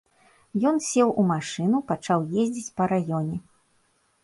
[0.69, 3.37] Ён сеў у машыну пачаў ездзіць па раёне.